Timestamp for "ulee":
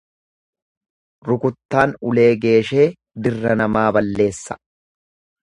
2.13-2.31